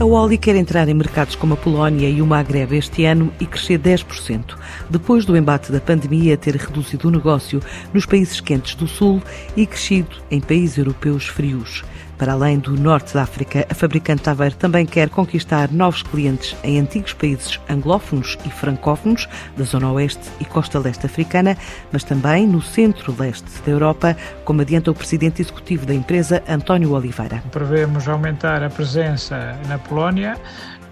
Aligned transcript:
A 0.00 0.04
Oli 0.04 0.36
quer 0.36 0.56
entrar 0.56 0.88
em 0.88 0.94
mercados 0.94 1.36
como 1.36 1.54
a 1.54 1.56
Polónia 1.56 2.08
e 2.08 2.20
o 2.20 2.26
Magreb 2.26 2.76
este 2.76 3.04
ano 3.04 3.32
e 3.38 3.46
crescer 3.46 3.78
10%, 3.78 4.56
depois 4.90 5.24
do 5.24 5.36
embate 5.36 5.70
da 5.70 5.80
pandemia 5.80 6.36
ter 6.36 6.56
reduzido 6.56 7.06
o 7.06 7.10
negócio 7.12 7.62
nos 7.92 8.04
países 8.04 8.40
quentes 8.40 8.74
do 8.74 8.88
Sul 8.88 9.22
e 9.56 9.64
crescido 9.64 10.16
em 10.32 10.40
países 10.40 10.78
europeus 10.78 11.28
frios. 11.28 11.84
Para 12.18 12.32
além 12.32 12.58
do 12.58 12.78
norte 12.78 13.12
da 13.12 13.22
África, 13.22 13.66
a 13.68 13.74
fabricante 13.74 14.22
Taver 14.22 14.54
também 14.54 14.86
quer 14.86 15.10
conquistar 15.10 15.70
novos 15.70 16.02
clientes 16.02 16.56
em 16.62 16.78
antigos 16.78 17.12
países 17.12 17.60
anglófonos 17.68 18.38
e 18.46 18.50
francófonos 18.50 19.28
da 19.56 19.64
zona 19.64 19.90
oeste 19.92 20.30
e 20.40 20.44
costa 20.44 20.78
leste 20.78 21.06
africana, 21.06 21.56
mas 21.92 22.04
também 22.04 22.46
no 22.46 22.62
centro-leste 22.62 23.50
da 23.66 23.72
Europa, 23.72 24.16
como 24.44 24.60
adianta 24.60 24.90
o 24.90 24.94
presidente 24.94 25.42
executivo 25.42 25.84
da 25.84 25.94
empresa, 25.94 26.42
António 26.48 26.92
Oliveira. 26.92 27.42
Prevemos 27.50 28.08
aumentar 28.08 28.62
a 28.62 28.70
presença 28.70 29.58
na 29.68 29.78
Polónia, 29.88 30.36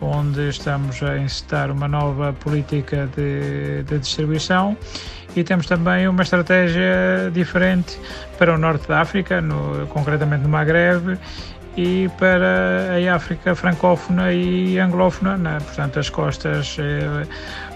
onde 0.01 0.48
estamos 0.48 1.02
a 1.02 1.19
incitar 1.19 1.70
uma 1.70 1.88
nova 1.88 2.32
política 2.32 3.09
de, 3.16 3.82
de 3.84 3.98
distribuição 3.98 4.77
e 5.34 5.42
temos 5.42 5.66
também 5.66 6.09
uma 6.09 6.23
estratégia 6.23 7.30
diferente 7.32 7.99
para 8.38 8.54
o 8.54 8.59
norte 8.59 8.87
da 8.88 9.01
África, 9.01 9.40
no, 9.40 9.87
concretamente 9.87 10.43
no 10.43 10.49
Magreb, 10.49 11.18
e 11.76 12.10
para 12.18 12.90
a 12.95 13.15
África 13.15 13.54
francófona 13.54 14.32
e 14.32 14.79
anglófona, 14.79 15.38
né? 15.38 15.59
portanto 15.65 15.99
as 15.99 16.10
costas 16.10 16.77
eh, 16.79 17.27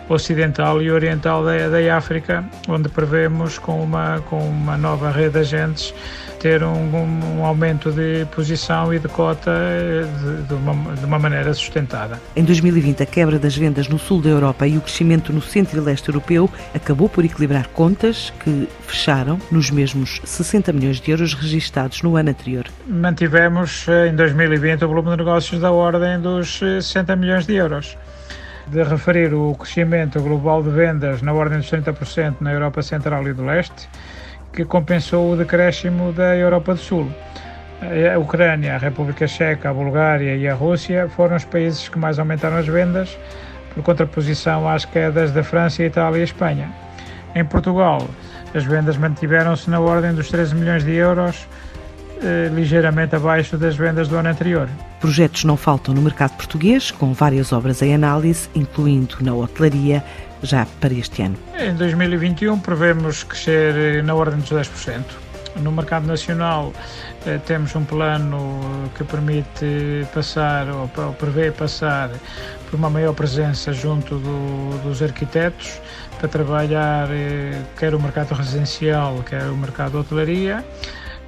ocidental 0.08 0.80
e 0.80 0.90
oriental 0.90 1.44
da, 1.44 1.68
da 1.68 1.96
África, 1.96 2.44
onde 2.68 2.88
prevemos 2.88 3.58
com 3.58 3.82
uma, 3.82 4.20
com 4.28 4.38
uma 4.38 4.76
nova 4.76 5.10
rede 5.10 5.30
de 5.30 5.38
agentes 5.38 5.94
ter 6.38 6.62
um, 6.62 7.38
um 7.38 7.44
aumento 7.44 7.90
de 7.90 8.24
posição 8.26 8.92
e 8.92 8.98
de 8.98 9.08
cota 9.08 9.50
de, 9.50 10.42
de, 10.46 10.54
uma, 10.54 10.94
de, 10.94 11.04
uma, 11.04 11.18
maneira 11.18 11.52
sustentada. 11.54 12.20
Em 12.36 12.44
2020, 12.44 13.02
a 13.02 13.06
quebra 13.06 13.38
das 13.38 13.56
vendas 13.56 13.88
no 13.88 13.98
sul 13.98 14.20
da 14.20 14.28
Europa 14.28 14.66
e 14.66 14.76
o 14.76 14.80
crescimento 14.80 15.32
no 15.32 15.40
centro 15.40 15.78
e 15.78 15.80
leste 15.80 16.08
europeu 16.08 16.48
acabou 16.74 17.08
por 17.08 17.24
equilibrar 17.24 17.66
contas 17.68 18.32
que 18.44 18.68
fecharam 18.82 19.38
nos 19.50 19.70
mesmos 19.70 20.20
60 20.24 20.72
milhões 20.72 21.00
de 21.00 21.10
euros 21.10 21.34
registados 21.34 22.02
no 22.02 22.16
ano 22.16 22.30
anterior. 22.30 22.66
Mantivemos 22.86 23.86
eh, 23.88 24.08
em 24.08 24.14
2020 24.14 24.84
o 24.84 24.88
volume 24.88 25.10
de 25.10 25.16
negócios 25.16 25.60
da 25.60 25.72
ordem 25.72 26.20
dos 26.20 26.58
60 26.58 27.12
eh, 27.12 27.16
milhões 27.16 27.46
de 27.46 27.54
euros 27.54 27.96
de 28.68 28.82
referir 28.82 29.32
o 29.32 29.54
crescimento 29.54 30.20
global 30.20 30.62
de 30.62 30.70
vendas 30.70 31.22
na 31.22 31.32
ordem 31.32 31.58
dos 31.58 31.70
30% 31.70 32.36
na 32.40 32.52
Europa 32.52 32.82
Central 32.82 33.26
e 33.28 33.32
do 33.32 33.44
Leste, 33.44 33.88
que 34.52 34.64
compensou 34.64 35.32
o 35.32 35.36
decréscimo 35.36 36.12
da 36.12 36.36
Europa 36.36 36.74
do 36.74 36.80
Sul. 36.80 37.10
A 38.14 38.18
Ucrânia, 38.18 38.74
a 38.74 38.78
República 38.78 39.26
Checa, 39.26 39.70
a 39.70 39.72
Bulgária 39.72 40.34
e 40.34 40.48
a 40.48 40.54
Rússia 40.54 41.08
foram 41.08 41.36
os 41.36 41.44
países 41.44 41.88
que 41.88 41.98
mais 41.98 42.18
aumentaram 42.18 42.56
as 42.56 42.66
vendas, 42.66 43.16
por 43.74 43.82
contraposição 43.82 44.66
às 44.66 44.86
quedas 44.86 45.30
da 45.30 45.44
França, 45.44 45.82
Itália 45.82 46.20
e 46.20 46.24
Espanha. 46.24 46.70
Em 47.34 47.44
Portugal, 47.44 48.08
as 48.54 48.64
vendas 48.64 48.96
mantiveram-se 48.96 49.68
na 49.68 49.78
ordem 49.78 50.14
dos 50.14 50.30
13 50.30 50.54
milhões 50.54 50.82
de 50.82 50.94
euros, 50.94 51.46
eh, 52.22 52.48
ligeiramente 52.50 53.14
abaixo 53.14 53.58
das 53.58 53.76
vendas 53.76 54.08
do 54.08 54.16
ano 54.16 54.30
anterior. 54.30 54.66
Projetos 55.06 55.44
não 55.44 55.56
faltam 55.56 55.94
no 55.94 56.02
mercado 56.02 56.32
português, 56.32 56.90
com 56.90 57.12
várias 57.12 57.52
obras 57.52 57.80
em 57.80 57.94
análise, 57.94 58.48
incluindo 58.56 59.18
na 59.20 59.32
hotelaria, 59.32 60.04
já 60.42 60.66
para 60.80 60.92
este 60.92 61.22
ano. 61.22 61.36
Em 61.56 61.72
2021 61.76 62.58
prevemos 62.58 63.22
crescer 63.22 63.76
eh, 63.76 64.02
na 64.02 64.16
ordem 64.16 64.40
dos 64.40 64.50
10%. 64.50 65.04
No 65.62 65.70
mercado 65.70 66.08
nacional 66.08 66.72
eh, 67.24 67.38
temos 67.46 67.72
um 67.76 67.84
plano 67.84 68.90
que 68.96 69.04
permite 69.04 70.08
passar, 70.12 70.68
ou 70.70 70.88
prevê 71.12 71.52
passar, 71.52 72.10
por 72.68 72.76
uma 72.76 72.90
maior 72.90 73.14
presença 73.14 73.72
junto 73.72 74.18
do, 74.18 74.82
dos 74.82 75.00
arquitetos 75.00 75.80
para 76.18 76.26
trabalhar 76.26 77.06
quer 77.78 77.94
o 77.94 78.00
mercado 78.00 78.34
residencial, 78.34 79.22
quer 79.24 79.44
o 79.44 79.56
mercado 79.56 79.92
de 79.92 79.98
hotelaria 79.98 80.64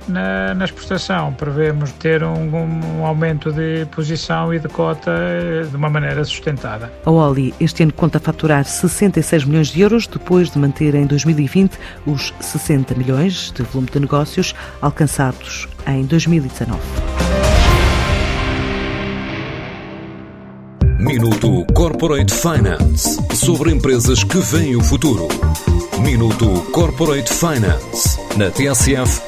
na, 0.09 0.55
na 0.55 0.65
exportação, 0.65 1.33
prevemos 1.33 1.93
ter 1.93 2.23
um, 2.23 3.01
um, 3.01 3.07
aumento 3.07 3.53
de 3.53 3.87
posição 3.87 4.53
e 4.53 4.59
de 4.59 4.69
cota 4.69 5.11
eh, 5.11 5.65
de 5.69 5.77
uma 5.77 5.89
maneira 5.89 6.25
sustentada. 6.25 6.91
A 7.05 7.11
Oli 7.11 7.55
este 7.61 7.83
ano 7.83 7.93
conta 7.93 8.19
faturar 8.19 8.65
66 8.65 9.45
milhões 9.45 9.69
de 9.69 9.81
euros, 9.81 10.07
depois 10.07 10.51
de 10.51 10.59
manter 10.59 10.95
em 10.95 11.07
2020 11.07 11.79
os 12.07 12.33
60 12.41 12.95
milhões 12.95 13.53
de 13.53 13.63
volume 13.63 13.91
de 13.91 14.01
negócios 14.01 14.55
alcançados 14.81 15.69
em 15.87 16.05
2019. 16.05 16.81
Minuto 20.99 21.65
Corporate 21.73 22.35
Finance 22.35 23.19
sobre 23.35 23.71
empresas 23.73 24.25
que 24.25 24.39
veem 24.39 24.77
o 24.77 24.83
futuro. 24.83 25.29
Minuto 26.03 26.47
Corporate 26.73 27.33
Finance 27.33 28.19
na 28.37 28.51
TSF 28.51 29.28